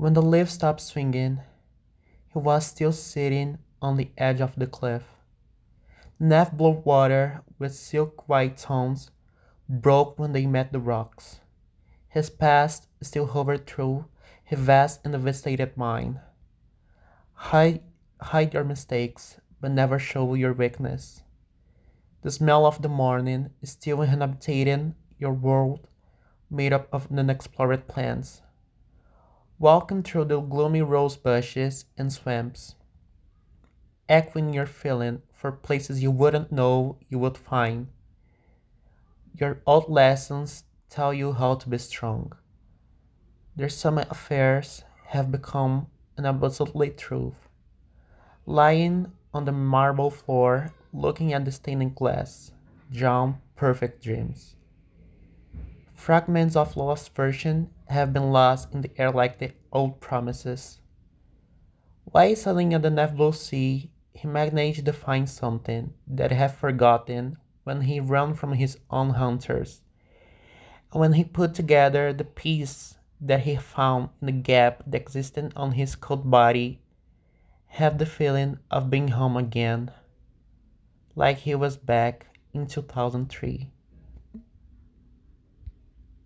When 0.00 0.14
the 0.14 0.22
leaf 0.22 0.48
stopped 0.48 0.80
swinging, 0.80 1.42
he 2.32 2.38
was 2.38 2.64
still 2.64 2.90
sitting 2.90 3.58
on 3.82 3.98
the 3.98 4.10
edge 4.16 4.40
of 4.40 4.56
the 4.56 4.66
cliff. 4.66 5.04
Net 6.18 6.56
blue 6.56 6.70
water, 6.70 7.42
with 7.58 7.74
silk 7.74 8.26
white 8.26 8.56
tones, 8.56 9.10
broke 9.68 10.18
when 10.18 10.32
they 10.32 10.46
met 10.46 10.72
the 10.72 10.80
rocks. 10.80 11.40
His 12.08 12.30
past 12.30 12.88
still 13.02 13.26
hovered 13.26 13.66
through 13.66 14.06
his 14.42 14.58
vast 14.58 15.00
and 15.04 15.12
devastated 15.12 15.76
mind. 15.76 16.18
Hide, 17.34 17.82
hide 18.22 18.54
your 18.54 18.64
mistakes, 18.64 19.38
but 19.60 19.70
never 19.70 19.98
show 19.98 20.32
your 20.32 20.54
weakness. 20.54 21.24
The 22.22 22.30
smell 22.30 22.64
of 22.64 22.80
the 22.80 22.88
morning 22.88 23.50
is 23.60 23.72
still 23.72 24.00
inhabiting 24.00 24.94
your 25.18 25.34
world 25.34 25.88
made 26.48 26.72
up 26.72 26.88
of 26.90 27.12
unexplored 27.12 27.86
plants. 27.86 28.40
Walking 29.60 30.02
through 30.02 30.24
the 30.24 30.40
gloomy 30.40 30.80
rose 30.80 31.18
bushes 31.18 31.84
and 31.98 32.10
swamps, 32.10 32.76
echoing 34.08 34.54
your 34.54 34.64
feeling 34.64 35.20
for 35.34 35.52
places 35.52 36.02
you 36.02 36.10
wouldn't 36.10 36.50
know 36.50 36.96
you 37.10 37.18
would 37.18 37.36
find. 37.36 37.88
Your 39.34 39.60
old 39.66 39.90
lessons 39.90 40.64
tell 40.88 41.12
you 41.12 41.34
how 41.34 41.56
to 41.56 41.68
be 41.68 41.76
strong. 41.76 42.32
Their 43.54 43.68
summer 43.68 44.06
affairs 44.08 44.82
have 45.04 45.30
become 45.30 45.88
an 46.16 46.24
absolute 46.24 46.96
truth. 46.96 47.46
Lying 48.46 49.12
on 49.34 49.44
the 49.44 49.52
marble 49.52 50.10
floor, 50.10 50.72
looking 50.94 51.34
at 51.34 51.44
the 51.44 51.52
stained 51.52 51.94
glass, 51.94 52.50
drawn 52.90 53.36
perfect 53.56 54.02
dreams. 54.02 54.56
Fragments 56.00 56.56
of 56.56 56.78
lost 56.78 57.14
version 57.14 57.68
have 57.88 58.14
been 58.14 58.32
lost 58.32 58.72
in 58.72 58.80
the 58.80 58.90
air 58.96 59.12
like 59.12 59.38
the 59.38 59.52
old 59.70 60.00
promises. 60.00 60.80
While 62.04 62.34
sailing 62.34 62.74
on 62.74 62.80
the 62.80 62.88
nebulous 62.88 63.42
sea, 63.42 63.90
he 64.14 64.26
managed 64.26 64.86
to 64.86 64.94
find 64.94 65.28
something 65.28 65.92
that 66.06 66.30
he 66.30 66.38
had 66.38 66.54
forgotten 66.54 67.36
when 67.64 67.82
he 67.82 68.00
ran 68.00 68.32
from 68.32 68.54
his 68.54 68.78
own 68.88 69.10
hunters. 69.10 69.82
And 70.90 71.00
when 71.02 71.12
he 71.12 71.22
put 71.22 71.52
together 71.52 72.14
the 72.14 72.24
piece 72.24 72.96
that 73.20 73.40
he 73.40 73.56
found 73.56 74.08
in 74.22 74.26
the 74.26 74.32
gap 74.32 74.82
that 74.86 75.02
existed 75.02 75.52
on 75.54 75.72
his 75.72 75.96
cold 75.96 76.30
body, 76.30 76.80
had 77.66 77.98
the 77.98 78.06
feeling 78.06 78.58
of 78.70 78.88
being 78.88 79.08
home 79.08 79.36
again, 79.36 79.90
like 81.14 81.36
he 81.36 81.54
was 81.54 81.76
back 81.76 82.26
in 82.54 82.66
2003. 82.66 83.70